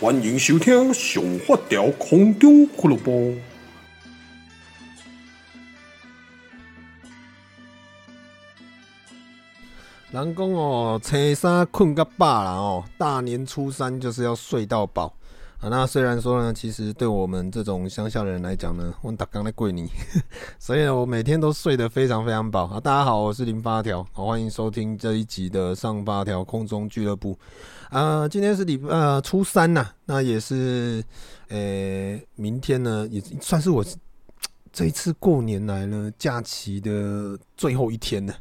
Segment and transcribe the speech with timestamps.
[0.00, 3.12] 欢迎收听《上发条空中俱乐部》。
[10.10, 15.14] 人讲哦，初三困个饱啦哦，大年初三就是要睡到饱。
[15.70, 19.88] 那虽然说呢，其实对我们这种乡下的人来讲呢，我打刚在跪你，
[20.58, 22.66] 所以呢，我每天都睡得非常非常饱。
[22.66, 27.38] 啊，大家好，我是零发条，好，欢迎收听这一集的上发条空中俱乐部。
[27.88, 31.02] 啊，今天是礼呃初三呐，那也是，
[31.48, 33.84] 呃、明天呢也算是我
[34.72, 38.34] 这一次过年来呢假期的最后一天了。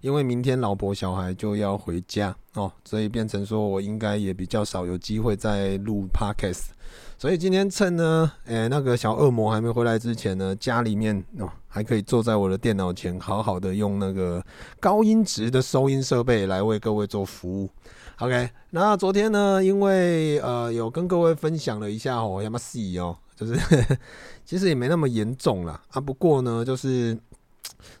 [0.00, 6.68] 因为明天老婆小孩就要回家哦，所以变成说我应该也比较少有机会再录 podcast，
[7.18, 14.42] 所以今天趁呢，诶那个小恶魔还没回来之前呢，家里面哦还可以坐在我的电脑前，好好的用那个
[14.80, 17.68] 高音质的收音设备来为各位做服务。
[18.20, 23.54] OK，那昨天呢，因为呃有跟各位分享了一下哦，要么死哦，就是
[24.46, 27.18] 其实也没那么严重啦啊，不过呢，就是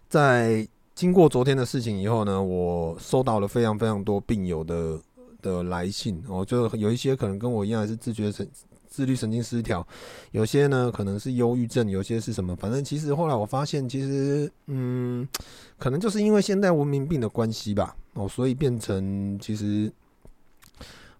[0.08, 0.66] 在。
[1.00, 5.00] 经过昨天的事情以后呢，我收到了非常非常多病友的
[5.40, 8.46] 的来信哦，就有一些可能跟我一样是自觉神
[8.86, 9.86] 自律神经失调，
[10.32, 15.26] 有些呢可能是忧郁症，有些是什么，反正其实后来我发现，其实嗯，
[15.78, 19.90] 可能就是因为现代文明病的关系吧，哦，所以变成其实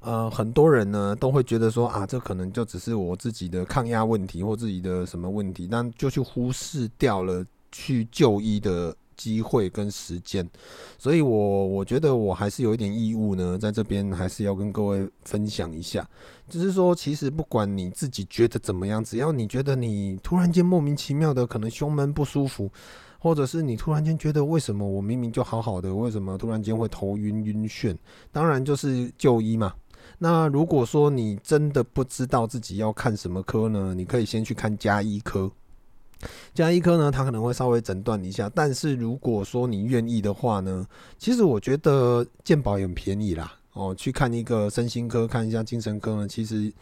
[0.01, 7.43] 呃很多人呢都会觉得说啊，这可能就只是我自己的抗压问题或自己的什么问题，但就去忽视掉了
[7.73, 8.95] 去就医的。
[9.21, 10.49] 机会跟时间，
[10.97, 16.09] 所以我我觉得我还是有一点义务呢，在这边还是要跟各位分享一下，
[16.49, 22.73] 就是说，其实不管你自己觉得怎么样，只要你觉得你突然间莫名其妙的可能胸闷不舒服，
[23.19, 27.95] 或者是你突然间觉得为什么我明明就好好的，为什么突然间会头晕晕眩，
[28.33, 29.75] 当然就是就医嘛。
[30.17, 35.51] 那如果说你真的不知道自己要看什么科呢，你可以先去看加医科。
[36.55, 40.87] 家医科呢，他可能会稍微诊断一下，但是如果说你愿意的话呢，
[41.19, 43.57] 其实我觉得健保也很便宜啦。
[43.73, 46.73] 哦，去看一个身心科，看一下精神科呢，其实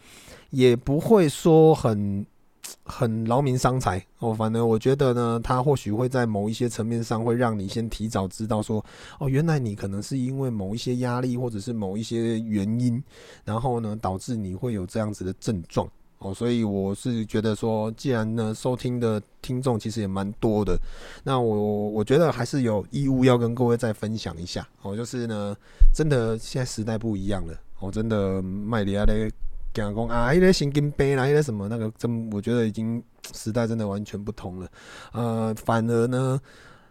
[0.48, 2.24] 也不会说很
[2.82, 4.32] 很劳民伤财哦。
[4.32, 8.82] 反正我觉得呢，他或许会在某一些层面上会让你先提早知道说，
[9.18, 13.02] 哦，原来你可能是因为某一些压力或者是某一些原因，
[13.44, 15.86] 然后呢，导致你会有这样子的症状。
[16.18, 20.76] 哦，所以我是觉得说，既然呢收听的听众其实也蛮多的，
[21.22, 24.66] 那我我觉得还是有义务要跟各位再分享一下。
[24.82, 25.56] 哦，就是呢，
[25.94, 27.54] 真的现在时代不一样了。
[27.78, 29.30] 哦，真的麦迪亚咧
[29.72, 33.00] 讲讲啊，一些神经病啦，一些什么那个，真我觉得已经
[33.32, 34.68] 时代真的完全不同了。
[35.12, 36.40] 呃，反而呢，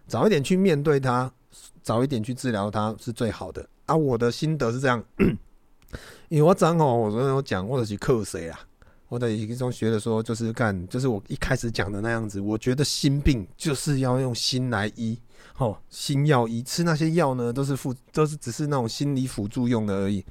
[0.08, 1.30] 早一点去面对它，
[1.84, 3.68] 早一点去治疗它是最好的。
[3.88, 5.04] 啊，我的心得是这样，
[6.30, 8.58] 因为我讲哦，我昨天有讲，或者是克谁啊？
[9.10, 12.42] 我的一种觉得说，就是干，就是我一开始讲的那样子。
[12.42, 15.18] 我觉得心病就是要用心来医，
[15.58, 20.26] 哦，心药医，吃那些药呢，都是辅，都是只是那种心理辅助用的而已。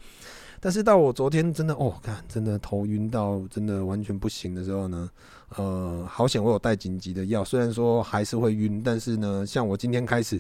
[0.60, 5.10] 但是到我昨天真的，哦，看，真的头晕到真的完全不行的时候呢，
[5.56, 10.38] 呃，好险我有带紧急的药，虽然说还是会晕，但是呢，像我今天开始，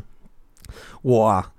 [1.00, 1.50] 我啊。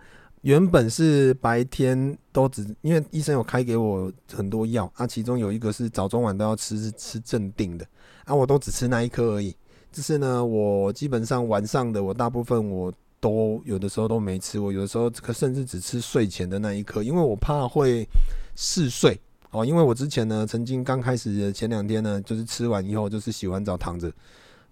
[0.41, 7.85] 原本是白天都只，因为医生有开给我很多药啊，其中有一个是早中晚都要吃，是吃镇定的
[8.25, 9.55] 啊，我都只吃那一颗而已。
[9.91, 18.07] 就是呢，我基本上晚上的我大部分我都有的时候都没吃，我有的时候可甚至只吃睡前的那一颗，因为我怕会
[18.55, 19.19] 嗜睡
[19.51, 19.63] 哦。
[19.63, 24.11] 因为我之前呢，曾经刚开始的前两天呢，就是吃完以后就是洗完澡躺着，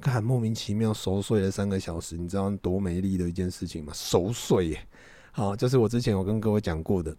[0.02, 3.92] 看莫名其妙熟睡了三个小时，你知道多美丽的一件事情吗？
[3.94, 4.88] 熟睡耶。
[5.40, 7.16] 好，就是我之前有跟各位讲过的，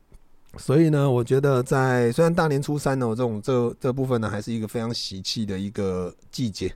[0.59, 6.71] 所以呢，我觉得在虽然大年初三呢，这种这这部分呢，还是一个非常喜气的一个季节。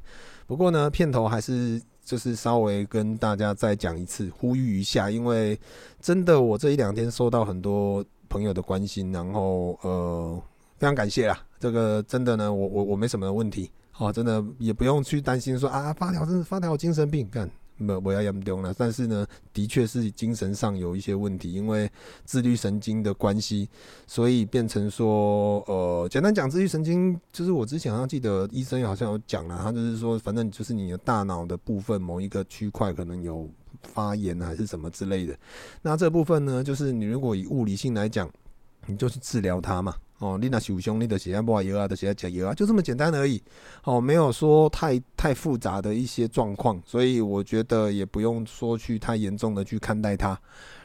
[0.46, 5.60] 不过呢，片头还是就是稍微跟大家再讲一次，呼吁一下，因为
[6.00, 10.42] 真的我这一两天收到很多朋友的关心，然后呃，
[10.78, 11.38] 非常感谢啦。
[11.60, 17.50] 这个真的呢，我我我没什么问题，好，真的也不用去担心说啊，发条真是发条精神病干。
[17.76, 21.90] 没不要严重了，但是呢，的确是精神上有一些问题，因为
[22.24, 23.68] 自律神经的关系，
[24.06, 33.48] 所以变成说，呃，简单讲，自律神经就是我之前好像记得医生好像有讲了，他就是说，反正就是你的大脑的部分某一个区块可能有
[33.82, 35.36] 发炎还是什么之类的，
[35.82, 38.30] 那这部分呢，就是你如果以物理性来讲，
[38.86, 39.94] 你就去治疗它嘛。
[40.24, 43.42] 哦，你那受伤，你的血压不好，油啊的血压加油啊，就这么简单而已。
[43.84, 50.30] 哦，没有说太太复杂的一些状况，所以我觉得也不用说去太严重的去看待它。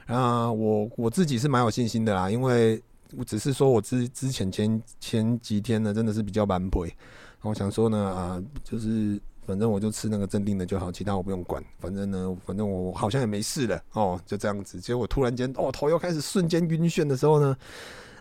[0.07, 2.83] 啊，我我自己是蛮有信心的啦，因为
[3.15, 6.93] 我只是说我之之前前前几天呢，真的是比较蛮赔。
[7.41, 11.63] 我想说呢，啊，就是反正我就吃那个镇定的就好，其他我不用管。
[11.79, 14.81] 反正呢，反正我好像也没事了哦，就这样子。
[14.81, 17.55] 结果突然间，哦，头又开始瞬间晕眩的时候呢，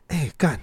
[0.07, 0.61] 哎，干，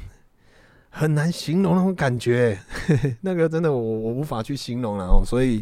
[0.97, 2.57] 很难形容那种感觉，
[2.87, 5.21] 嘿嘿，那个真的我我无法去形容了哦。
[5.25, 5.61] 所以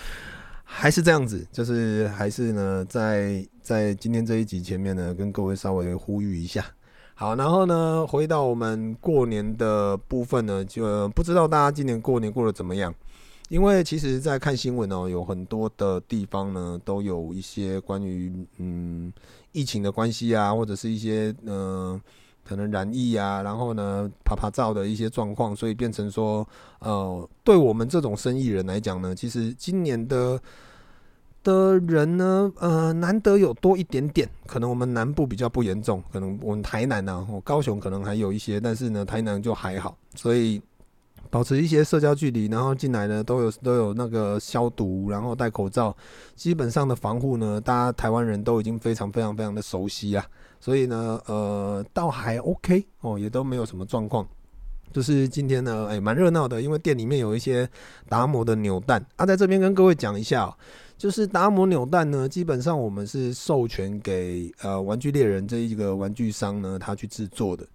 [0.62, 6.62] 还是这样子，就是还是呢，在在今天这一集前面呢，跟各位稍微呼吁一下。
[7.14, 12.94] 好，然后呢，回到我们过年的部分呢，就不知道大家今年过年过得怎么样？
[13.48, 19.10] 因为其实，在看新闻哦，有很多的地方呢，都有一些关于嗯
[19.52, 21.98] 疫情的关系啊，或者是一些嗯、
[22.46, 26.46] 可能染疫啊，然后呢趴趴走的一些状况，所以变成说，
[26.78, 30.40] 呃，对我们这种生意人来讲呢，其实今年的。
[31.46, 40.60] 的人呢，呃，难得有多一点点，可能我们南部比较不严重，可能我们台南呢、啊，高雄可能还有一些，但是呢，台南就还好，所以
[41.30, 45.96] 保持一些社交距离，然后进来呢都有都有那个消毒，然后戴口罩，
[46.34, 50.26] 基本上的防护呢，大家台湾人都已经非常非常非常的熟悉啊，
[50.60, 54.26] 所以呢，呃，倒还 OK 哦，也都没有什么状况，
[54.92, 57.68] 就是今天呢，哎，蛮热闹的，因为店里面有一些
[58.08, 60.54] 达摩的扭蛋啊，在这边跟各位讲一下、
[60.96, 67.66] 就是达摩扭蛋呢，基本上我们是授权给呃玩具猎人这一个玩具商呢，他去制作的。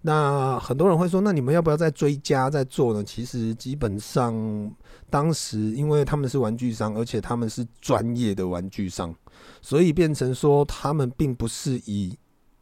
[0.00, 3.02] 那很多人会说，那你们要不要再追加再做呢？
[3.02, 4.72] 其实基本上
[5.10, 9.12] 当时因为他们是玩具商，而且他们是专业的玩具商，
[9.60, 12.16] 所以变成说他们并不是以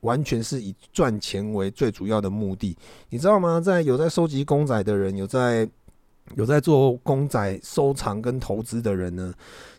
[0.06, 2.76] 完全是以赚钱为最主要的目的。
[3.10, 3.60] 你知道吗？
[3.60, 5.68] 在有在收集公仔的人，有在
[6.36, 9.34] 有在做公仔收藏跟投资的人呢。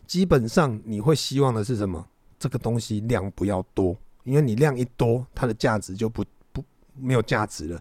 [0.06, 2.06] 基本上你会希望的是什么？
[2.38, 6.62] 这个东西量不要多，因为你量一多，它的价值就不不
[6.94, 7.80] 没有价值了。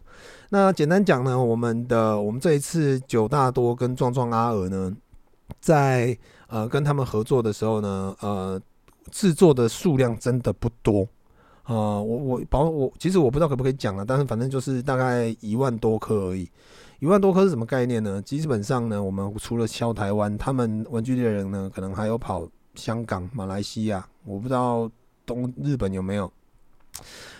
[0.50, 4.92] 那简单讲呢，我们的我们这一次九大多跟壮壮阿尔呢，
[5.62, 6.18] 在
[6.48, 8.60] 呃跟他们合作的时候呢，呃
[9.12, 11.08] 制作的数量真的不多、
[11.68, 12.04] 呃。
[12.04, 16.50] 我我保我其实我不知道可不可以讲了，但是反正就是大概一万多颗而已。
[17.00, 18.20] 一万多颗是什么概念呢？
[18.24, 24.90] 基本上呢，我们除了销台湾，他们玩具猎人呢，可能还有跑香港、马来西亚，我不知道
[25.24, 26.32] 东日本有没有。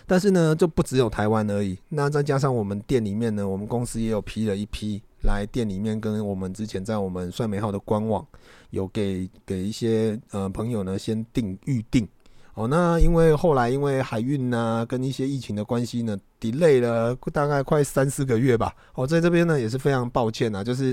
[0.06, 1.76] 但是呢，就不只有台湾而已。
[1.88, 8.24] 那再加上我们店里面呢，我们公司也有批了一批来店里面，跟我们之前在我们帅美号的官网
[8.70, 12.06] 有给给一些呃朋友呢先订预定。
[12.58, 18.74] 哦，那因为后来因为海运呐，跟一些疫情的关系呢，delay 了大概快三四个月吧。
[18.94, 20.92] 哦，在这边呢也是非常抱歉啊，就是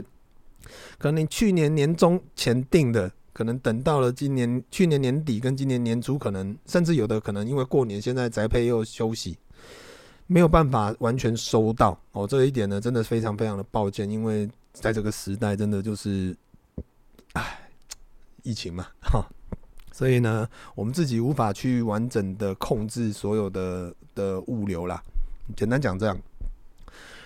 [0.99, 9.35] 可能你去年年中前订的，可能等到了今年去年年底跟今年年初，可能甚至有的可能因为过年现在宅配又休息，
[10.27, 11.99] 没有办法完全收到。
[12.11, 16.37] 哦，这一点呢真的非常非常的抱歉，因为在这个时代真的就是，
[17.33, 17.67] 唉，
[18.43, 19.27] 疫情嘛，哈。
[19.95, 20.45] 所以呢，
[20.75, 25.01] 我们自己无法去完整的控制所有的的物流啦。
[25.55, 26.17] 简单讲这样，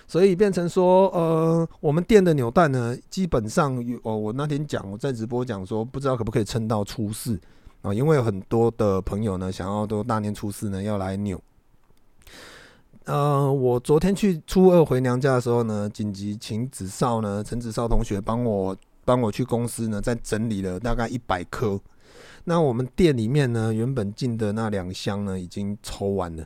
[0.06, 7.36] 所以变成说，呃，我们店的扭蛋呢，基本上有哦，我那天讲，我在直播讲说，不知道可不可以撑到初四
[7.82, 7.92] 啊？
[7.92, 11.42] 因为有很多的朋友呢，想要都大年初四呢要来扭。
[13.06, 21.80] 呃，我昨天去初二回娘家的时候呢，紧急请子少呢，陈子少同学帮我帮我去公司呢，再整理了大概一百颗。
[22.44, 26.44] 那我们店里面呢，原本进的那两箱呢，已经抽完了。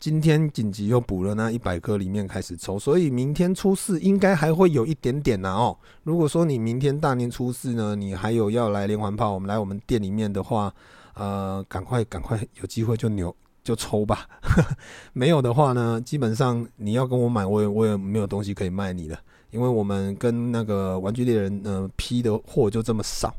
[0.00, 5.76] 今天紧急又补了那一百颗，里面开始抽，所以明天初四应该还会有一点点呢哦。
[6.04, 10.72] 如果说你明天大年初四呢，你还有要来连环炮，我们来我们店里面的话，
[11.14, 14.28] 呃，赶快赶快有机会就扭就抽吧。
[15.12, 19.18] 没有的话呢，基本上你要跟我买，我也我也没有东西可以卖你了，
[19.50, 23.34] 因为我们跟那个玩具猎人呃批的货就这么少。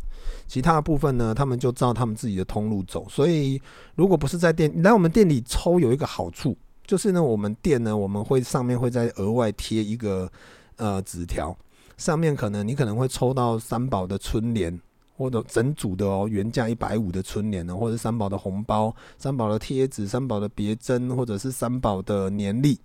[0.47, 3.07] 其他的部分呢，他们就照他们自己的通路走。
[3.09, 3.61] 所以，
[3.95, 10.31] 如果不是在店来我们店里抽，有一个好处就是呢，我们店呢，我们会上面会再额外贴一个
[10.77, 11.55] 呃纸条，
[11.97, 14.79] 上面可能你可能会抽到三宝的春联，
[15.15, 22.79] 或者整组的哦，原价一百五的春联呢，或者三宝的红包、三宝的贴纸、三宝的别针，或者是三宝的年历。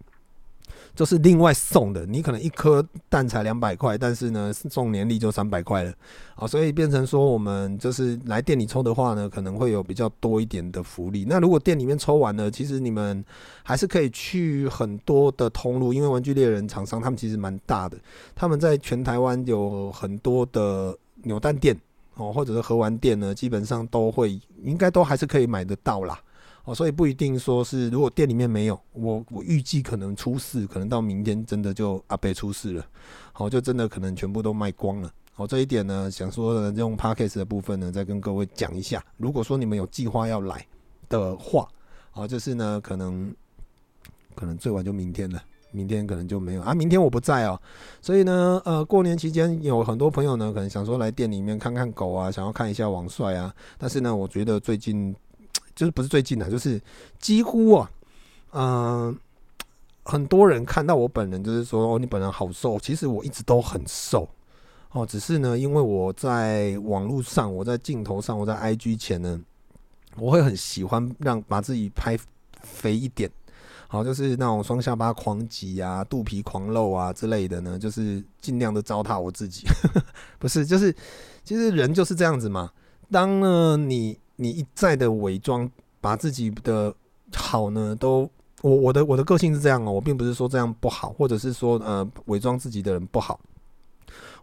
[0.95, 5.93] 就是另外送的，你可能一颗蛋才两百块，但是呢送年历就三百块了
[6.37, 11.25] 啊，所以变成说我们就是来店里抽的话呢，可能会有比较多一点的福利。
[11.28, 13.25] 那如果店里面抽完了，其实你们
[13.62, 17.99] 还是可以去很多的通路，因为玩具猎人厂商他们其实蛮大的，
[18.35, 21.76] 他们在全台湾有很多的扭蛋店
[22.14, 26.21] 哦，或者是盒玩店呢，基本上都会应该都还是可以买得到啦。
[26.64, 32.87] 哦，所以不一定说是如果店里面没有，我我预计可能出事，可能到明天真的就阿贝出事了，
[33.33, 35.11] 好，就真的可能全部都卖光了。
[35.35, 39.04] 好，这一点呢，想说的用 Podcast 的部分呢，再跟各位讲一下。
[39.16, 40.64] 如果说你们有计划要来
[41.09, 41.68] 的话，
[42.12, 43.35] 好，就是呢，可能
[44.35, 45.42] 可能最晚就明天了，
[45.73, 46.73] 明天可能就没有啊。
[46.73, 47.61] 明天我不在哦，
[48.00, 53.52] 所以呢，呃，过年期间有很多朋友呢，可能想说来店里面看看狗啊，想要看一下王帅啊。
[53.76, 55.12] 但是呢，我觉得最近
[55.75, 56.81] 就是不是最近的，就是
[57.19, 57.90] 几乎啊，
[58.52, 59.19] 嗯、
[60.04, 64.28] 很多人看到我本人，就是说哦，你本人好瘦，其实我一直都很瘦。
[64.93, 69.40] 哦，只是呢，因为我在网络上，我在镜头上，我在 IG 前呢，
[70.16, 72.16] 我会很喜欢让把自己拍
[72.62, 73.28] 肥一点，
[73.88, 79.66] 好，就是那种双下巴狂挤啊，肚皮狂露啊之类的呢，就是尽量的糟蹋我自己，
[80.38, 80.95] 不是，就是
[81.43, 82.71] 其实人就是这样子嘛。
[83.11, 86.95] 当呢你你一再的伪装，把自己的
[87.35, 88.29] 好呢都，
[88.62, 93.38] 我我的我的个性是这样哦，我并不是说这样不好，或者是说呃伪装自己的人不好。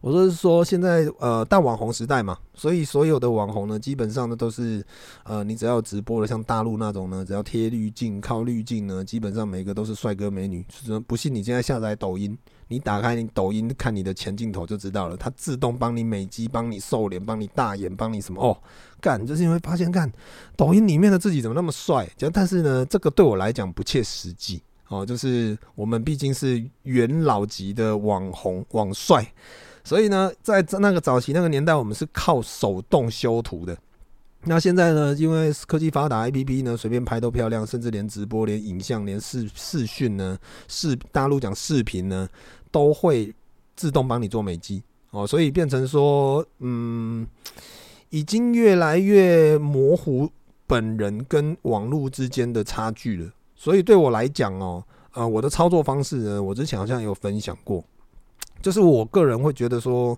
[0.01, 4.83] 我说是说，现在呃大网红时代嘛，所以所有的网红呢，基本上呢都是
[5.23, 10.65] 呃，你只要直播的，像大陆那种呢，只要贴滤镜、靠滤镜呢，基本上每个都是帅哥美女。
[11.05, 12.35] 不信你现在下载抖音，
[12.71, 18.57] 你打开你抖音看你的前镜头就知道了，它自动帮你美肌、帮你瘦脸、帮你大眼、帮你什么哦，
[19.01, 20.09] 干就是因为发现干
[20.55, 29.25] 抖音里面的自己怎么那么帅，但是呢，这个对我来讲不切实际哦，就是我们毕竟是元老级的网红网帅。
[29.83, 33.77] 所以呢，在那个早期那个年代，我们是靠手动修图的。
[34.43, 40.37] 那现在呢，因为科技发达，APP 呢随便拍都漂亮，甚至连直播、连影像、连视视讯呢，
[40.67, 42.27] 视大陆讲视频呢，
[42.71, 43.33] 都会
[43.75, 45.27] 自动帮你做美肌哦。
[45.27, 47.27] 所以变成说，嗯，
[48.09, 50.29] 已经越来越模糊
[50.65, 53.31] 本人跟网络之间的差距了。
[53.55, 57.83] 所以对我来讲哦，呃，我的操作方式呢，我之前好像有分享过。
[58.61, 60.17] 就是我个人会觉得说，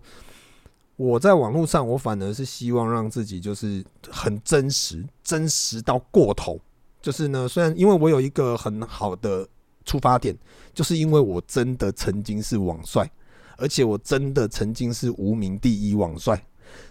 [0.96, 6.60] 我在网络上，我反而是希望让自己就是很真实，真实到过头。
[7.02, 9.48] 就是呢，虽然因为我有一个很好的
[9.86, 10.36] 出发点，
[10.74, 13.10] 就是因为我真的曾经是网帅，
[13.58, 16.42] 而且我真的曾经是无名第一网帅。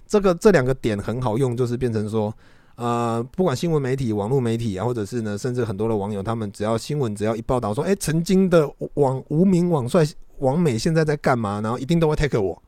[0.07, 2.33] 这个这两个点很好用，就是变成说，
[2.77, 10.07] 呃，不管新闻媒体、网络媒体啊，或者是呢，甚至很多的网友，他们只要新闻只要一报道说，哎，曾经的网无名网帅。
[10.39, 11.61] 王美现在在干嘛？
[11.61, 12.61] 然后一定都会 take 我，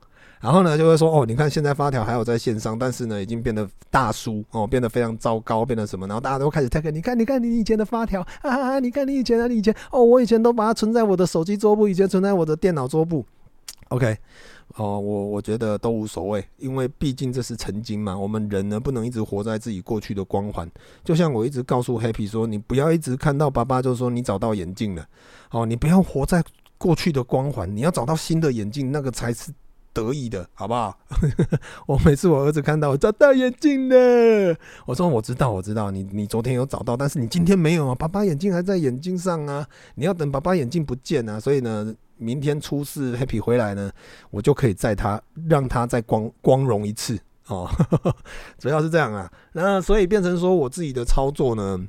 [0.45, 6.07] 然后呢就会说哦，你看现在发条还有在线上，但是呢已经变得大叔哦，变得非常糟糕，变得什么？
[6.07, 13.25] 然后大家都开始 take，你看，你看你以前的发条 啊，你看你以前的，你以前哦，我以前都把它存在我的手机桌布，以前存在我的电脑桌布。
[13.89, 14.19] OK，
[14.77, 18.15] 哦，我我觉得都无所谓，因为毕竟这是曾经嘛。
[18.15, 20.71] 我们人呢不能一直活在自己过去的光环，
[21.03, 25.07] 就像我一直告诉 Happy 说，你不要一直看到爸爸就说你找到眼镜了，
[25.53, 26.45] 哦，你不要活在。
[26.77, 29.51] 过去的光环，你要找到新的眼镜，那个才是
[29.95, 30.99] 得意的，好不好？
[31.87, 37.95] 我每次我儿子看到我找到眼镜了，我说 我知道，我知道，你你昨天有找到，但是你今天没有啊？
[37.95, 41.39] 爸爸眼镜还在眼镜上啊，你要等爸爸眼镜不见啊。
[41.39, 43.91] 所以呢，明天初四 Happy 回来呢，
[44.31, 47.71] 我就可以载他，让他再光光荣一次哦。
[48.59, 51.81] 主要是这样啊，那所以变成说我自己的操作呢，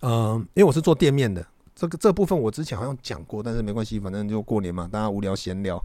[0.00, 1.44] 嗯，因为我是做店面的。
[1.74, 5.82] 这个这部分我之前好像讲过，但是没关系，反正就过年嘛，大家无聊闲聊。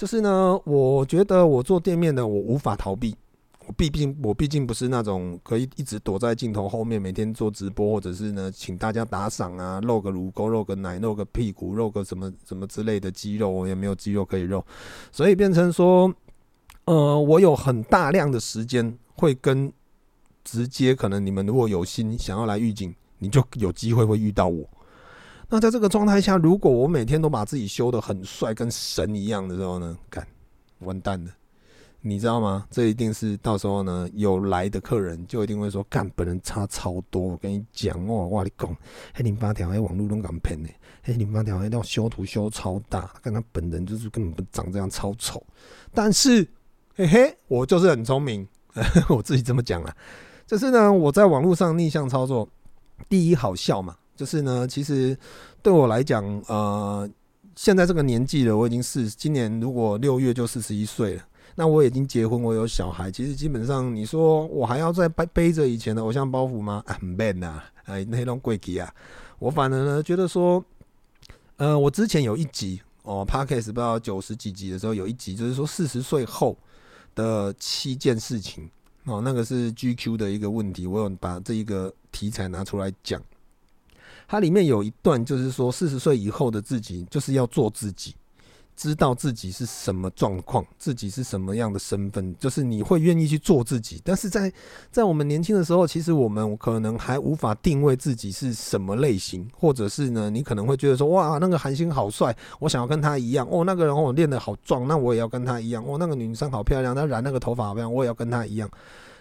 [0.00, 3.14] 就是呢，我觉得我做店面的，我无法逃避。
[3.66, 14.64] 我毕竟我毕竟不是那种可以一直躲在镜头后面，每天做直播，或者是呢，请大家打赏啊，露个乳沟，露个奶，露个屁股，露个什么什么之类的肌肉，我也没有肌肉可以露，
[15.12, 16.10] 所以变成说，
[16.86, 19.70] 呃，我有很大量的时间会跟
[20.44, 24.66] 直接可能你们如果有心想要来预警，你就有机会会遇到我。
[25.52, 30.24] 那在这个状态下，如果我每天都把自己修得很帅，跟神一样的时候呢，干，
[30.78, 31.30] 完蛋了，
[32.00, 32.64] 你知道吗？
[32.70, 37.20] 这一定是到时候呢，有来的客人就一定会说，干，本人差超多。
[37.20, 38.76] 我跟你讲哦，我跟你讲，
[39.12, 40.68] 黑零八条，黑网络都敢骗呢，
[41.02, 45.44] 黑零八条，黑那修图修超大，跟他本人就是根本不长这样，超丑。
[45.92, 46.46] 但是，
[46.94, 48.46] 嘿嘿，我就是很聪明，
[49.10, 49.96] 我自己这么讲啊，
[50.46, 52.48] 就是呢，我在网络上逆向操作，
[53.08, 53.96] 第一好笑嘛。
[54.20, 55.16] 就是呢，其实
[55.62, 57.08] 对我来讲，呃，
[57.56, 61.24] 现在这个年纪了，我已经四，今年如果六月就四十一岁了。
[61.54, 63.10] 那我已经结婚，我有小孩。
[63.10, 66.84] 其实基本上，你说我还要再背背着以前的偶像包袱吗？
[66.86, 68.92] 很 man 呐，哎，那种贵气啊。
[69.38, 70.62] 我反而呢，觉得说，
[71.56, 76.54] 呃，我之前有一集哦，Podcast 不知道九十几集的时候，有一集就是说四十岁后
[77.14, 78.68] 的七件事情。
[79.04, 83.18] 哦，那个是 GQ 的一个问题，我有把这一个题材拿出来讲。
[84.30, 88.14] 它里面有一段就是说，四十岁以后的自己就是要做自己。
[88.76, 94.00] 知道自己是什么状况，自己是什么样的身份，就是你会愿意去做自己。
[94.04, 94.50] 但是在
[94.90, 103.46] 在我们年轻的时候，其实我们可能还无法定位自己是什么类型，或者是呢，你可能会觉得说，哇，那个韩星好帅，我想要跟他一样。
[103.50, 105.84] 哦，那个人我练得好壮，那我也要跟他一样。
[105.84, 108.70] 哦，那个女生好漂亮，她染那个头发好漂亮，我也要跟他一样。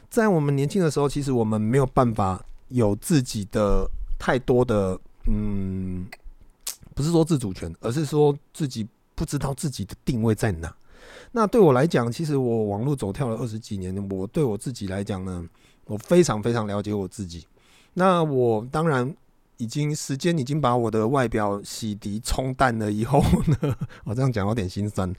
[0.09, 3.89] 在我们年轻的时候，其实我们没有办法有自己的
[4.19, 6.05] 太多的，嗯，
[6.93, 8.88] 不是说自主权，而是说自己。
[9.15, 10.73] 不知道自己的定位在哪。
[11.33, 15.45] 那对我来讲，其实我网络走跳了二十几年，我对我自己来讲呢，
[15.88, 17.45] 我非常非常了解我自己。
[17.95, 19.13] 那我当然
[19.57, 23.21] 已经时间已经把我的外表洗涤冲淡了以后
[23.61, 25.13] 呢，我 这样讲有点心酸。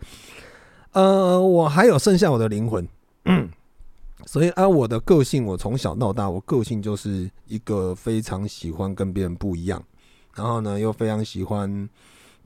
[0.92, 2.88] 呃，我还有剩下我的灵魂。
[4.26, 9.82] 所以按我的个性，我从小到大，我个性就是一个非常喜欢跟别人不一样，
[10.34, 11.88] 然后呢，又非常喜欢。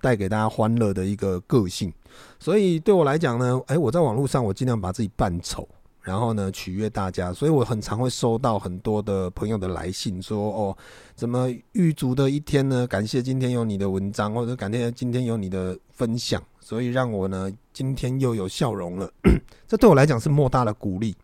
[0.00, 1.90] 带给大家欢乐的一个个性，
[2.38, 5.66] 所以对我来讲呢，诶，我在网络上我尽量把自己扮丑，
[6.02, 10.76] 然后呢取悦大家，所以我很常会收到很多的朋友的来信，说哦，
[11.14, 12.86] 怎么狱卒的一天呢？
[12.86, 19.10] 感谢今天有你的文章，或者感谢今天有你的分享，所以让我呢今天又有笑容了，
[19.66, 21.16] 这对我来讲是莫大的鼓励。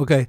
[0.00, 0.26] OK。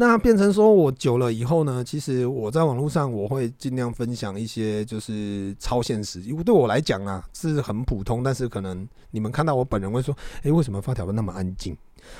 [0.00, 11.76] 那变成说，我久了以后呢，其实我在网络上我会尽量分享一些就是超现实，因为对我来讲啊是很普通，但是可能你们看到我本人会说，诶，为什么发条那么安静？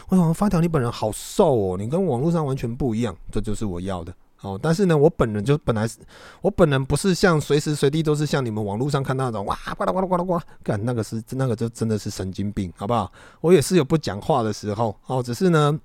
[0.09, 1.77] 为什么发条你本人好瘦哦？
[1.79, 4.59] 你跟网络上完全不一样，这就是我要的哦。
[4.61, 5.99] 但是呢，我本人就本来是
[6.41, 13.13] 我本人不是像随时随地都是像你们网络上看到那种哇呱啦呱啦呱啦呱，干那个是那个就真的是神经病，好不好？
[13.41, 15.79] 我也是有不讲话的时候哦，只是呢。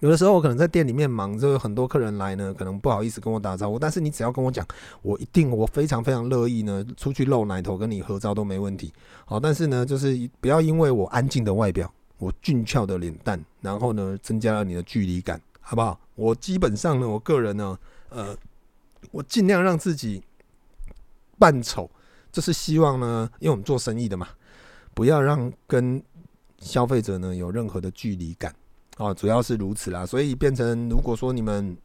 [0.00, 3.78] 有的时候我可能在店里面忙，就有很多客人来呢，可能不好意思跟我打招呼。
[3.78, 4.66] 但是你只要跟我讲，
[5.00, 8.92] 我一定我非常非常乐意呢，出去露奶头跟你合照都没问题。
[9.24, 15.98] 好，但是呢，就是不要因为我安静的外表，我俊俏的脸蛋，然后呢，增加了你的距离感，好不好？
[16.14, 17.78] 我基本上呢，我个人呢，
[18.10, 18.36] 呃，
[19.10, 20.22] 我尽量让自己
[21.38, 21.90] 扮丑，
[22.30, 24.28] 就是希望呢，因为我们做生意的嘛，
[24.92, 26.02] 不要让跟
[26.58, 28.54] 消费者呢有任何的距离感。
[28.96, 31.76] 哦，主要是如此啦，所以变成如果说你们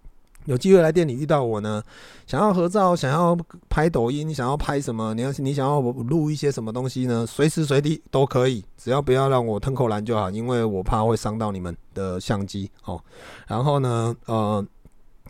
[0.45, 1.81] 有机会来店里遇到我呢，
[2.25, 3.37] 想要合照，想要
[3.69, 7.25] 拍抖音，想要拍什么，你要你想要录一些什么东西呢？
[7.25, 13.01] 随时随地都可以，只要不要让我吞口蓝就好，因为我怕会伤到你们的相机哦。
[13.47, 14.65] 然后呢，呃。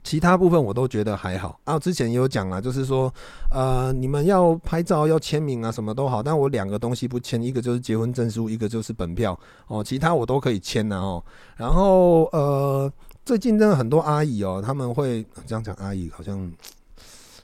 [0.04, 3.14] 其他部分我都觉得还好啊，之前也有讲啊，就是说，
[3.52, 11.24] 呃，你们要拍照要签名啊，什么都好，但我两个东西不签，一个就是结婚证书，一个就是本票哦，其他我都可以签的哦。
[11.56, 12.92] 然后呃，
[13.24, 16.52] 最近真的很多阿姨哦，他们会这样讲，阿姨好像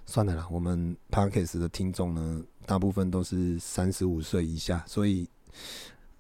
[0.08, 5.30] 算了啦，我们 Podcast 的听众呢，大部分都是三十五岁以下，所以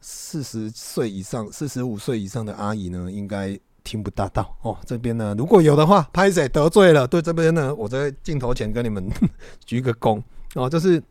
[0.02, 3.60] 四十岁以上、四十五岁以上的阿姨呢，应该。
[3.88, 7.08] 听不大到哦，这边呢，如果有的话，拍谁得罪了？
[7.08, 9.10] 对这边呢，我在镜头前跟你们
[9.63, 10.21] 鞠个躬
[10.56, 11.02] 哦，就是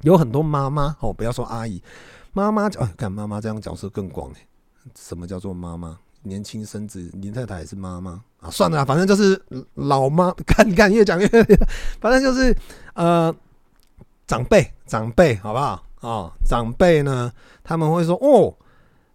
[0.00, 1.82] 有很多妈妈哦，不要说阿姨，
[2.32, 4.36] 妈妈哦，看妈妈这样角色更广诶。
[4.98, 5.98] 什么叫做妈妈？
[6.22, 8.48] 年轻生子，林太太也是妈妈啊？
[8.50, 9.38] 算了，反正就是
[9.74, 11.28] 老妈， 看你看越讲越，
[12.00, 12.56] 反正就是
[12.94, 13.34] 呃
[14.26, 15.84] 长辈长辈，好不好？
[16.00, 17.30] 哦，长辈呢，
[17.62, 18.56] 他们会说哦。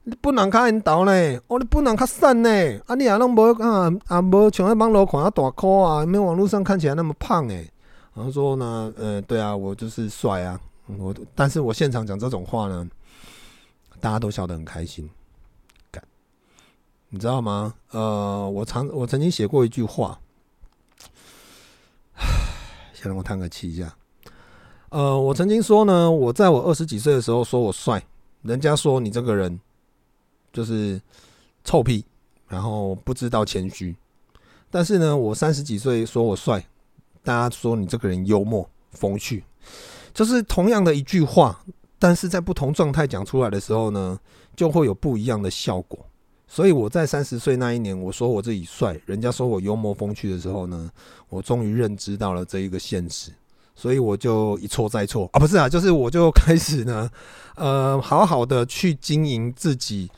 [0.09, 1.11] 你不能较引导呢，
[1.47, 2.49] 哦，你不能较瘦呢，
[2.85, 7.69] 啊，你也拢无啊啊，无像在网络看啊大颗啊，没有网络上看起来那么胖诶。
[8.13, 10.57] 然后说呢，呃，对啊，我就是帅啊，
[10.97, 12.87] 我，但是我现场讲这种话呢，
[13.99, 15.09] 大家都笑得很开心，
[15.91, 16.01] 干，
[17.09, 17.73] 你知道吗？
[17.91, 20.17] 呃，我常我曾经写过一句话，
[22.95, 23.93] 先让我叹个气一下。
[24.87, 28.01] 呃，我曾经说呢，我在我二十几岁的时候说我帅，
[28.43, 29.59] 人家说你这个人。
[30.57, 30.99] 就是
[31.63, 32.03] 臭屁，
[32.47, 33.95] 然后不知道谦虚。
[34.71, 36.65] 但是呢，我三十几岁说我帅，
[37.23, 39.43] 大家说你这个人幽默风趣，
[40.15, 41.63] 就是同样的一句话，
[41.99, 44.19] 但是在不同状态讲出来的时候呢，
[44.55, 46.03] 就会有不一样的效果。
[46.47, 50.89] 所以我在三十岁那一年，我说我自己帅，人家说我幽默风趣的时候呢，
[51.29, 53.31] 我终于认知到了这一个现实。
[53.75, 57.07] 所以我就一错再错啊，不是啊，就是我就开始呢，
[57.53, 60.09] 呃，好好的去经营自己。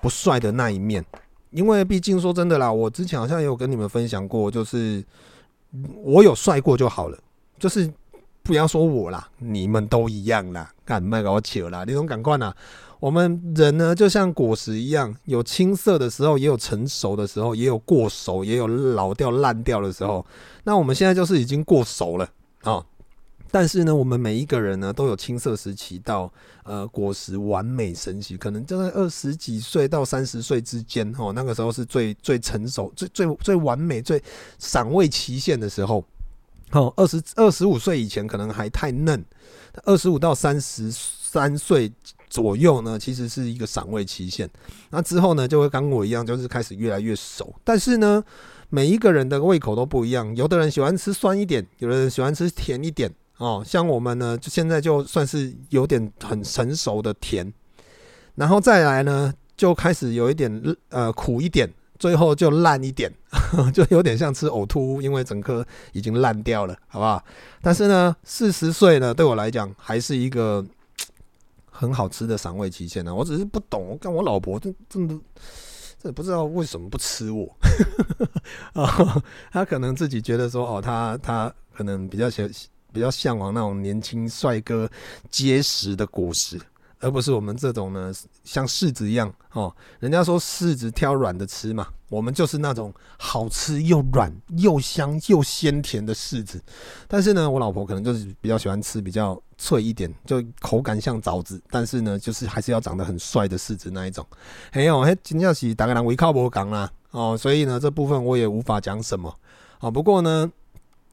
[0.00, 1.04] 不帅的那一面，
[1.50, 5.04] 因为毕竟说真的啦，我之前好像也有跟你们分享过，就是
[6.02, 7.18] 我有帅过就好了，
[7.58, 7.90] 就是
[8.42, 12.54] 不要说我啦，你们都一样啦，干麦搞我糗啦，那种感官啦，
[13.00, 20.24] 我们人呢，就像果实一样，有青涩的时候，也有成熟的时候，也有过熟，也有老掉烂掉的时候。
[20.64, 22.28] 那我们现在就是已经过熟了
[22.62, 22.84] 啊、
[23.50, 26.32] 但是呢，我们每一个人呢，都有青涩时期到
[26.64, 34.22] 呃果实完美成型，可能就在二十几岁到三十岁之间哦，那个时候是最最成熟、最最最完美、最
[34.58, 36.04] 赏味期限的时候。
[36.72, 39.24] 哦，二十二十五岁以前可能还太嫩，
[39.84, 41.92] 二十五到三十三岁。
[42.30, 44.46] 左右呢，其实是一个赏味期限。
[44.90, 47.54] 那之后呢，就会跟我一样，就是开始越来越熟。
[47.64, 48.22] 但是呢，
[48.68, 50.36] 每一个人的胃口都不一样。
[50.36, 53.10] 有的人喜欢吃酸一点，有的人喜欢吃甜一点。
[53.38, 57.52] 哦，像我们呢，就现在就算是有点很成熟的甜，
[58.34, 63.12] 然后再来呢，就开始有一点呃苦一点，最后就烂一点，
[63.72, 67.24] 就有点像吃呕吐物，因为整颗已经烂掉了，好不好？
[67.62, 70.64] 但是呢，四十岁呢，对我来讲还是一个。
[71.70, 75.16] 很好吃的赏味期限呢，我只是不懂，我看我老婆真真的，
[76.02, 77.56] 这不知道为什么不吃我，
[78.72, 79.22] 啊，
[79.52, 82.42] 他可能自己觉得说，哦，他他可能比较喜
[82.98, 84.90] 比较向往那种年轻帅哥
[85.30, 86.60] 结实的果实。
[87.00, 89.72] 而不是我们这种呢，像柿子一样哦。
[90.00, 96.60] 人家说柿子挑软的吃嘛，我们就是那种好吃又软又香又鲜甜的柿子。
[97.06, 104.26] 但是呢，我老婆可能就是比较喜欢吃比较脆一点，就口感像枣子，但是呢，就是还是要长得很帅的柿子那一种。
[104.72, 109.32] 还有，嘿，真正是大概人围靠不讲啦哦，所以呢，这部分我也无法讲什么
[109.78, 109.88] 啊。
[109.88, 110.50] 不过呢，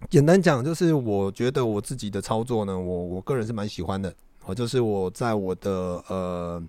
[0.10, 4.14] 简单讲就是，我觉得我自己的操作呢，我我个人是蛮喜欢的。
[4.46, 5.72] 哦，就是我在我的
[6.08, 6.64] 呃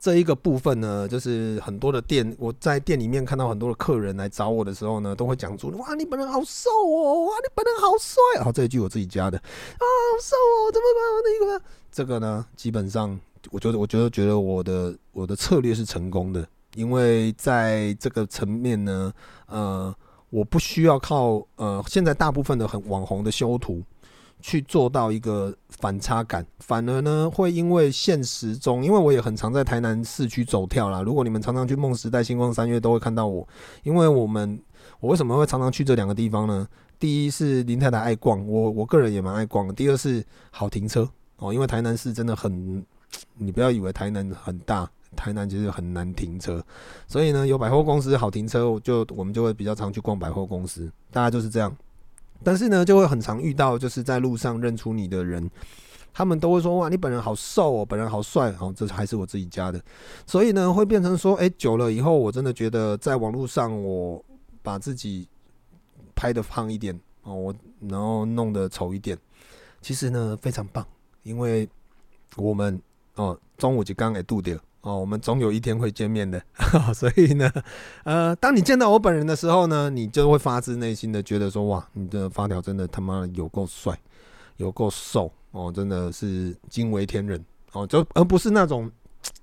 [0.00, 9.44] 这一个部分呢，就是很多的店，我在店里面看到很多的客人来找我的时候呢，都会讲出哇，你本人好瘦哦，哇，你本人好帅啊，这一句我自己加的啊，
[9.80, 11.02] 好瘦哦，怎么办？
[11.40, 13.18] 那个这个呢，基本上
[13.50, 19.12] 我觉得，我觉得觉得我的我的策略是成功的，因为在这个层面呢，
[19.46, 19.94] 呃，
[20.34, 23.82] 我不需要靠呃，现在大部分的很网红的修图。
[24.40, 31.00] 去做到一个反差感，反而呢会因为现实中，因为我也很常在台南市区走跳啦。
[31.00, 33.48] 如果你们常常去梦时代、星光三月，都会看到我。
[33.84, 34.60] 因为我们，
[35.00, 36.68] 我为什么会常常去这两个地方呢？
[36.98, 39.72] 第一是林太太爱逛，我我个人也蛮爱逛的。
[39.72, 42.84] 第二是好停车哦，因为台南市真的很，
[43.38, 46.64] 你不要以为台南很大，台南其实很难停车。
[47.06, 51.74] 所以呢，有百货公司好停车，我就我们就会比较常去逛百货公司，大家就是这样。
[52.42, 55.50] 但是呢，就会很常遇到，就是在路上认出你的人，
[56.12, 59.80] 他们都会说：“哇，你本人好瘦哦，本人好帅哦。”这还是我自己家的，
[60.26, 64.22] 所以呢，会变成说：“哎，久了以后，我真的觉得在网络上，我
[64.62, 65.26] 把自己
[66.14, 67.54] 拍的胖一点哦，我
[67.88, 69.16] 然后弄得丑一点，
[69.80, 70.86] 其实呢非常棒，
[71.22, 71.66] 因为
[72.36, 72.78] 我们
[73.14, 76.42] 哦中午就刚给度掉。”哦，我们总有一天会见面的，
[76.92, 77.50] 所以呢，
[78.04, 83.98] 呃，当你见到我本人的时候呢，你就会发自内心的觉得说，哇，你的发条真的他妈有够帅，
[84.58, 87.42] 有够瘦哦，真的是惊为天人
[87.72, 88.90] 哦，就而不是那种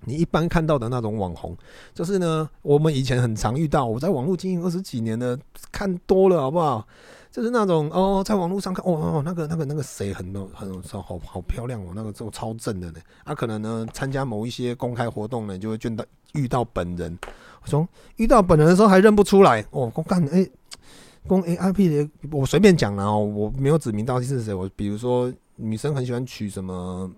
[0.05, 1.57] 你一般看到的那种网红，
[1.91, 5.39] 就是呢，我们以前很常遇到，我在网络经营二十几年的，
[5.71, 6.87] 看多了好不好？
[7.31, 12.99] 就是那种哦，在网络上看哦哦，那个那个那个谁很很好好好漂亮哦，那个这种超正的呢。
[13.23, 17.17] 啊，可能呢参加某一些公开活动呢，就会见到遇到本人。
[17.63, 19.89] 我说遇到本人的时候还认不出来哦。
[19.95, 20.45] 我干哎，
[21.25, 24.53] 公 A I P 的，我随便讲了哦，我没有指名道姓是谁。
[24.53, 27.09] 我比如说女生很喜欢取什么。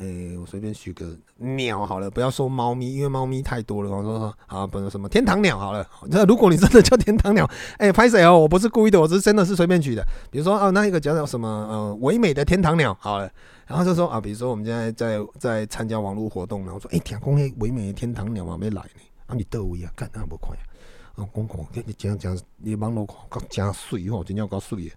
[0.00, 3.90] 诶、我随便取个鸟好了，不要说猫咪，因为猫咪太多了。
[3.90, 5.86] 我说说啊，不是什么天堂鸟好了。
[6.08, 8.38] 那如果你真的叫天堂鸟，哎，拍谁哦？
[8.38, 10.02] 我不是故意的，我是真的是随便取的。
[10.30, 13.30] 比如说啊，那一个叫叫什么呃，唯美的天堂鸟好了。
[13.66, 19.02] 然后就说啊，比如说我们现在在在参加网络活动，然后说哎，天公诶，唯美的天堂鸟嘛没来呢？
[19.26, 19.92] 啊，你逗我呀？
[19.94, 20.56] 干那么快
[21.14, 21.28] 啊？
[21.30, 24.90] 公公，你讲讲，你网络更加水哦，真要够水的。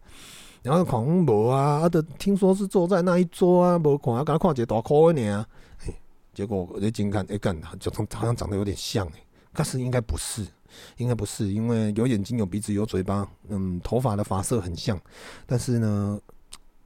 [0.64, 5.46] 然后看无啊，啊，的听说是坐在那一桌啊，无看啊，刚看一个大块的呢。
[5.86, 5.94] 哎，
[6.34, 10.48] 结果我一近看，哎，干，就从好像长得有点像哎，但是应该不是，
[10.96, 14.98] 应该不是，因为有眼睛、有鼻子、有嘴巴，嗯，头发的发色很像，
[15.46, 16.18] 但是呢，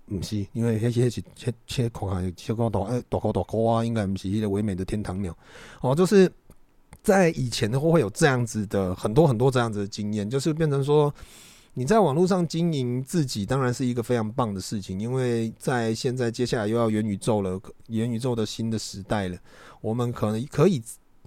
[0.07, 5.37] 不是，因为那些是切切看看切个大哎大块大块啊，应该不是一个唯美的天堂鸟。
[5.81, 6.31] 哦，就是
[7.03, 11.13] 在以前的话会有这样子的很多很多这样子的经验，就是变成说。
[11.79, 19.37] 你在网络上经营自己，当然是一个非常棒的事情，因为在现在接下来又要元宇宙了，元宇宙的新的时代了，
[19.79, 20.81] 我们可能可以，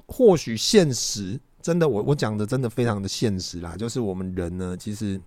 [0.06, 5.20] 或许现实真的，我我讲的真的非常的现实啦，就是我们人呢，其实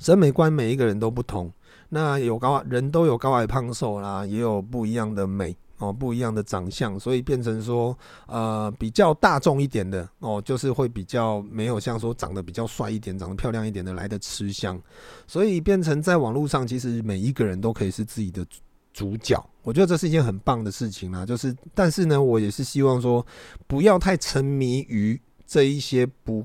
[0.00, 1.52] 审美观每一个人都不同，
[1.90, 14.80] 那有高人都有高矮胖瘦啦，也有不一样的美哦，不一样的长相，所以变成说，呃，比较大众一点的哦，就是会比较没有像说长得比较帅一点、长得漂亮一点的来的吃香，
[15.26, 18.44] 所以变成在网络上，其实每一个人都可以是自己的
[18.92, 19.42] 主角。
[19.62, 23.24] 我觉得这是一件很棒的事情啦，就是，但是呢，我也是希望说，
[23.66, 26.44] 不要太沉迷于这一些不，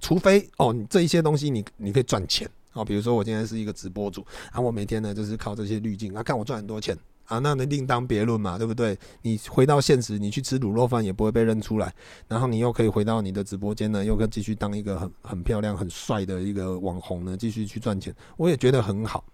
[0.00, 6.98] 除非哦，这一些东西你你可以赚钱哦，比如说我今天是一个直播主然啊，我每天呢就是靠这些滤镜啊，看我赚很多钱。
[7.32, 8.98] 啊，那能另当别论嘛，对不对？
[9.22, 11.90] 你回到现实，你去吃卤肉饭也不会被认出来，
[12.28, 18.14] 然后你又可以回到你的直播间呢，又可以继续当一个很很漂亮、很帅的一个网红呢，继续去赚钱。
[18.36, 19.24] 我也觉得很好，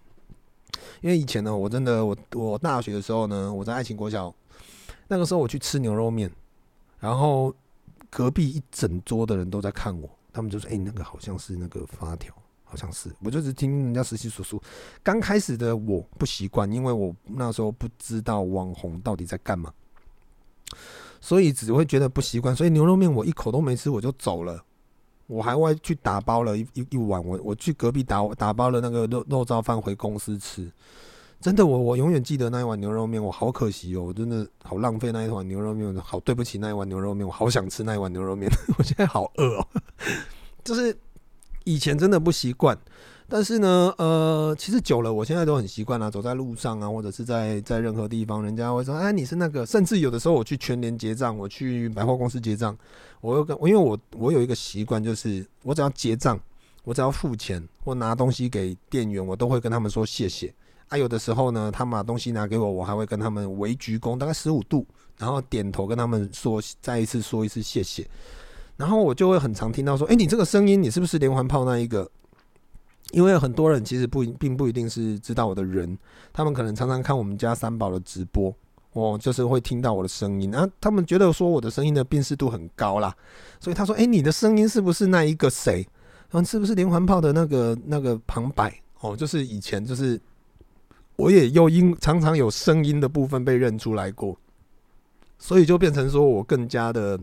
[1.01, 4.33] 因为以前呢，我真的，我我大学的时候呢，我在爱情国小，
[5.09, 6.31] 那个时候我去吃牛肉面，
[6.99, 7.53] 然后
[8.09, 12.33] 隔壁一整桌的人都在看我，他们就说：“哎、那个好像是那个发条。”
[12.69, 14.61] 好像是，我就是听人家实习所说，
[15.01, 19.73] 刚开始的我不习惯，因为我那时候不知道网红到底在干嘛，
[21.19, 22.55] 所以只会觉得不习惯。
[22.55, 24.63] 所以牛肉面我一口都没吃，我就走了。
[25.25, 30.71] 我还外去打包了一一一碗，我我去隔壁打打包了那个肉肉燥饭回公司吃。
[31.41, 39.67] 真的，我我永远记得那一碗牛肉面，我好可惜哦，我真的好浪费那一碗牛肉面，好对不起那一碗牛肉面，我好想吃那一碗牛肉面， 我现在好饿哦，
[40.63, 40.95] 就是。
[41.69, 42.75] 以前真的不习惯，
[43.27, 46.09] 但是呢，呃，其实久了，我现在都很习惯了。
[46.09, 52.75] 走在路上啊，或者是在在任何地方，人家会说：“哎，你是那个。”甚至有的时候，我去全联结账，我去百货公司结账，
[53.21, 56.39] 我又跟，因为我我有一个习惯，就是我只要结账，
[56.83, 60.51] 我只要付钱或拿东西给店员，我都会跟他们说谢谢。
[60.87, 64.87] 啊，有的时候呢，他们把东西拿给我，我还会跟他们微鞠躬，大概十五度，
[65.19, 68.07] 然后点头跟他们说，再一次说一次谢谢。
[68.79, 72.09] 然后我就会很常听到说，哎，你这个声音，你是不是连环炮那一个？
[73.11, 75.97] 因为很多人其实不并不一定是知道我的人，
[76.31, 78.55] 他们可能常常看我们家三宝的直播，
[78.93, 83.13] 哦，就是会听到我的声音，啊，他们觉得说我的声音的辨识度很高啦，
[83.59, 85.85] 所以他说，哎，你的声音是不是那一个谁？
[86.31, 88.73] 嗯，是不是连环炮的那个那个旁白？
[89.01, 90.17] 哦，就是以前就是
[91.17, 94.37] 我也又因常常有声音的部分被认出来过，
[95.37, 97.19] 所以就变成说我更加的。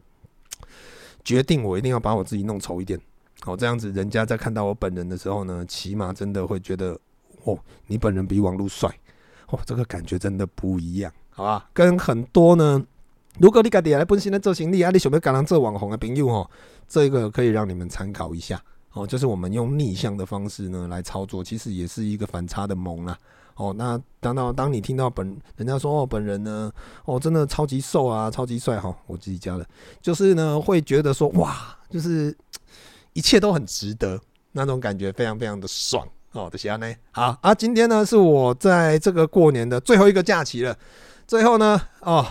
[1.27, 2.97] 决定我一定要把我自己弄丑一点，
[3.41, 6.97] 好，这样子人家在看到我本人的时候呢，起码真的会觉得，
[7.43, 7.59] 哦，
[7.89, 8.89] 你本人比网络帅，
[9.49, 11.69] 哦，这个感觉真的不一样，好吧？
[11.75, 12.81] 跟很多呢，
[13.41, 16.49] 如果你家己来本身的做生意啊，你想要跟人做网红的朋友哦，
[16.87, 18.63] 这个可以让你们参考一下，
[18.93, 23.19] 哦，就是我们用逆向的方式呢来操作，其实也是一个反差的萌啦。
[23.57, 26.71] 哦，那当到当你听到本人家说哦，本人呢，
[27.05, 29.67] 哦，真的超级瘦啊，超级帅哈，我自己加的，
[30.01, 32.37] 就是呢，会觉得说哇，就是
[33.15, 34.21] 一切都很值得，
[34.53, 36.49] 那种感觉非常非常的爽哦。
[36.53, 40.77] 这些呢，好啊，今天呢是我在这个过年的最后一个假期了，
[41.27, 42.27] 最后呢，哦，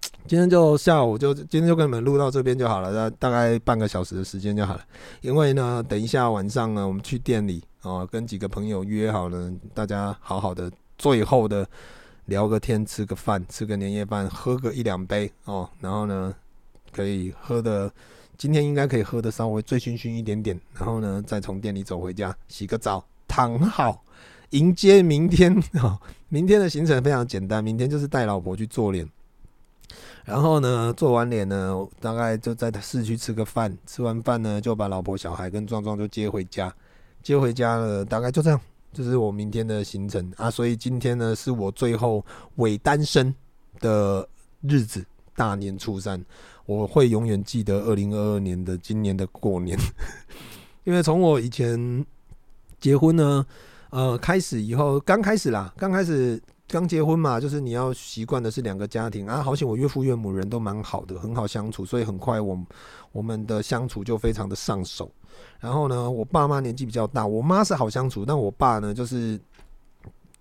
[0.26, 4.80] 今天就下午就今天就跟你们录到这边就好了，大大概半个小时的时间就好了，
[5.20, 7.62] 因为呢，等一下晚上呢，我们去店里。
[7.82, 11.64] 哦，跟几个朋友约好了，大家好好的最后的
[12.24, 16.34] 聊个天，吃个饭，吃个年夜饭，喝个一两杯哦，然后呢，
[16.90, 17.88] 可以喝的，
[18.36, 24.02] 今天应该可以喝的稍微醉醺醺一点点，然后呢，再从店里走回家，洗个澡，躺好，
[24.50, 25.56] 迎接明天。
[25.74, 25.96] 哦，
[26.28, 29.08] 明天的行程非常简单，明天就是带老婆去做脸，
[30.24, 36.72] 然后呢，做完脸呢，大概就在市区吃个饭，吃完饭呢，就把老婆、小孩跟壮壮就接回家。
[37.22, 38.60] 接回家了，大概就这样，
[38.92, 40.48] 就是我明天的行程啊。
[40.48, 42.24] 所以今天呢，是我最后
[42.56, 43.34] 伪单身
[43.80, 44.28] 的
[44.60, 46.24] 日子，大年初三，
[46.66, 49.76] 我会永远记得 二零二二年的今年的过年，
[50.84, 52.06] 因为从我以前
[52.78, 53.44] 结婚呢，
[53.90, 59.40] 呃，开始以后，刚开始啦，刚开始刚结婚嘛，就是你要习惯的是两个家庭啊。
[59.40, 62.58] 好险，我岳父岳母人都蛮好的，很好相处，所以很快我
[63.12, 65.10] 我们的相处就非常的上手。
[65.60, 69.40] 然后呢，我爸妈年纪比较大，我妈是好相处，但我爸呢，就是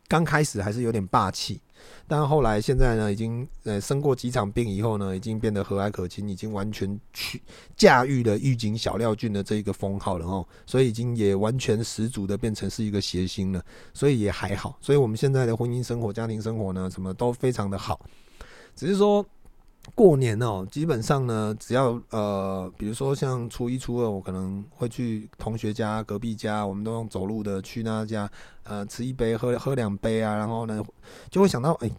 [0.08, 1.62] 刚开始还是有点霸气，
[2.08, 7.42] 但后来现在呢，已经呃生过几场病以后呢，已经变得和蔼可亲，已经完全去
[7.76, 18.00] 驾驭了狱警小廖俊的这一个封号了哦，所以已经也完全十足的变成是一个谐星了，所以也还好，所以我们现在的婚姻生活、家庭生活呢，什么都非常的好，
[18.76, 19.26] 只是说。
[19.94, 28.30] 过年哦，基本上呢，只要呃，比如说像初一、初二，我可能会去同学家、隔壁家，我们都用走路的去那家，
[28.64, 30.84] 呃，吃一杯、喝喝两杯啊，然后呢，
[31.30, 31.92] 就会想到，哎，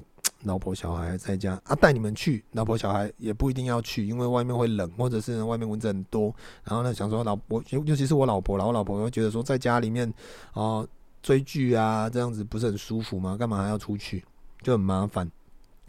[0.42, 10.12] 老婆小孩在家啊，带你们去，老婆小孩也不一定要去，因为外面会冷，或者是外面蚊子很多，然后呢，想说老婆，尤尤其是我老婆，然后我老婆会觉得说，在家里面
[10.54, 10.86] 哦、
[11.22, 13.36] 追剧啊，这样子不是很舒服吗？
[13.38, 14.24] 干嘛还要出去，
[14.62, 15.30] 就很麻烦。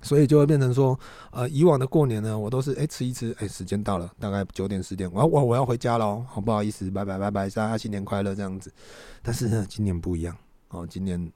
[0.07, 0.97] 所以就会变成说，
[1.31, 8.71] 呃，以往的过年呢，我都是哎、吃一吃，哎、时间到了，大概九点十点，我我我要回家喽，好不好意思，拜拜拜拜，大家新年快乐这样子。
[9.21, 10.33] 但是呢，今年不一样
[10.69, 11.31] 哦，今年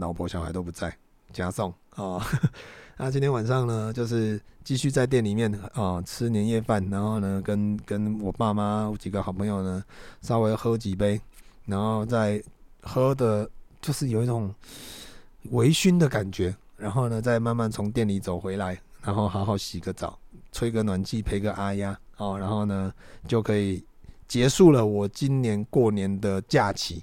[0.00, 0.92] 老婆小孩都不在，
[1.32, 2.20] 加送哦。
[2.98, 9.84] 那今天晚上呢，就是继续在店里面啊、吃年夜饭，然后呢，跟跟我爸妈几个好朋友呢，
[10.22, 11.20] 稍微喝几杯，
[11.66, 12.42] 然后再
[12.82, 13.48] 喝的，
[13.80, 14.52] 就是有一种
[15.50, 16.56] 微醺的感觉。
[16.76, 20.18] 然后呢，再慢慢从店里走回来，然后好好洗个澡，
[20.52, 22.92] 吹个暖气，陪个阿丫哦，然后呢，
[23.26, 23.84] 就可以
[24.28, 27.02] 结束了我今年过年的假期。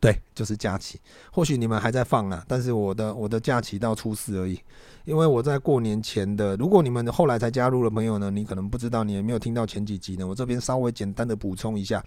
[0.00, 1.00] 对，就是假期。
[1.30, 4.58] 或许你们还在放啊，但是我的我的假期到初四而已。
[5.04, 10.24] 因为我在过年前的，如果你们后来才加入的朋友呢，你可能不知道，你也没有听到前几集呢。
[10.24, 12.00] 我这边稍微简单的补充一下，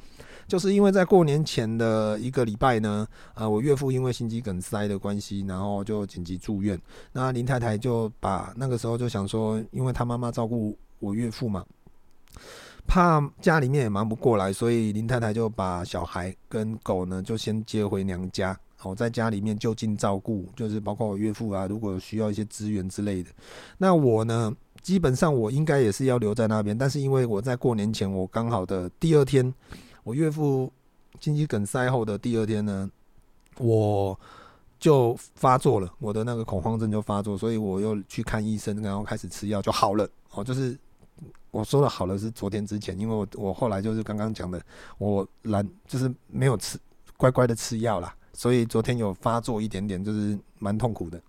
[0.47, 6.79] 就是因为在过年前的一个礼拜呢，啊，我岳父因为心肌梗塞的关系，然后就紧急住院。
[7.11, 11.65] 那林太太就把那个时候就想说，因为他妈妈照顾我岳父嘛。
[12.87, 23.29] 怕家里面也忙不过来，所以林太太就把小孩跟狗呢，就先接回娘家，好在家里面就近照顾，就是包括我岳父啊，如果需要一些资源之类的。
[23.77, 29.53] 那我呢，基本上我应该也是要留在那边，但是因为我在过年前，我刚好的第二天，
[30.03, 30.71] 我岳父
[31.19, 32.89] 心肌梗塞后的第二天呢，
[33.57, 34.17] 我
[34.79, 40.77] 就发作了，我的那个恐慌症就发作，所以我又去看医生，然后开始吃药就好了，哦，就是。
[41.51, 44.61] 我说的好了是昨天之前，因为我我后来就是刚刚讲的，
[44.97, 46.77] 我懒就是没有吃
[47.17, 51.21] 乖乖的吃药啦，所以昨天有发作一点点，就是蛮痛苦的，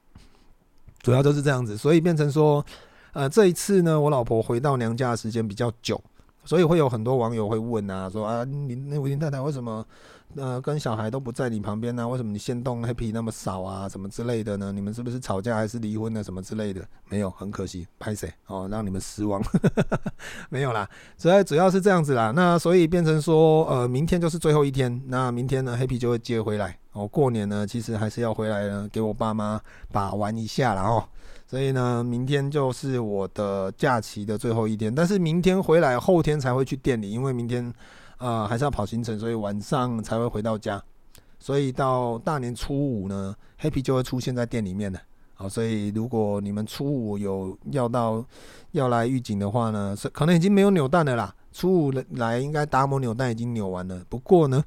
[1.01, 2.65] 主要就是这样子，所以变成说，
[3.13, 6.01] 呃，这一次呢，我老婆回到娘家的时间比较久。
[6.45, 9.85] 所以会有很多网友会问啊，说啊，你那位林太太为什么
[10.37, 13.89] 呃跟小孩都不在你旁边呢、为什么你先动 happy 那么少啊？
[13.89, 14.73] 什么之类的呢？
[14.73, 16.83] 你们是不是吵架还是离婚了什么之类的？
[17.09, 19.43] 没有，很可惜，拍谁哦，让你们失望，
[20.51, 20.89] 没有啦。
[21.19, 22.33] 主要主要是这样子啦。
[22.35, 25.03] 那所以变成说，呃，明天就是最后一天。
[25.07, 27.07] 那明天呢，happy 就会接回来哦。
[27.07, 29.61] 过年呢，其实还是要回来呢，给我爸妈
[29.93, 31.05] 把玩一下啦哦。
[31.49, 37.73] 所以呢，明天就是我的假期的最后一天，但是明天回来，后天才会去店里，因为明天，
[38.19, 40.83] 呃，还是要跑行程，所以晚上才会回到家。
[41.39, 44.99] 所以到大年初五呢，Happy 就会出现在店里面的。
[45.35, 48.25] 好，所以如果你们初五有要到
[48.73, 51.35] 要来预警的话呢，是可能已经没有扭蛋了啦。
[51.53, 54.03] 初五来应该达摩扭蛋已经扭完了。
[54.09, 54.65] 不过呢，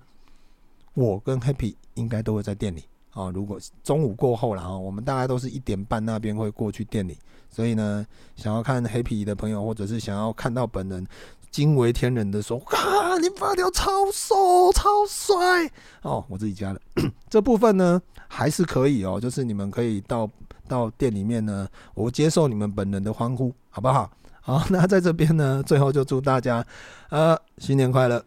[0.93, 2.83] 我跟 Happy 应该都会在店里。
[3.11, 7.17] 啊，如果中午过后了啊，我们大概都是一点半那边会过去店里，
[7.49, 11.05] 所以呢，想要看黑皮的朋友，或者是想要看到本人
[11.51, 15.69] 惊为天人的说，啊，你发条超瘦超帅
[16.01, 16.81] 哦，我自己加的
[17.29, 20.29] 这部分呢还是可以哦，就是你们可以到
[20.67, 24.09] 到店里面呢，我接受你们本人的欢呼，好不好？
[24.41, 26.65] 好， 那在这边呢，最后就祝大家
[27.09, 28.23] 呃新年快乐。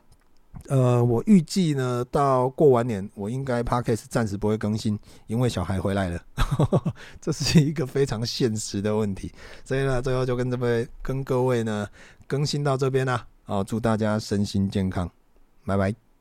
[0.68, 6.20] 呃，我预计呢，到过完年，我应该 Podcast 暂时不会更新，因为小孩回来了，
[7.20, 9.32] 这是一个非常现实的问题。
[9.64, 11.88] 所以呢，最后就跟这位跟各位呢
[12.26, 13.26] 更新到这边啦。
[13.44, 15.11] 好，祝大家身心健康，
[15.66, 16.12] 拜拜。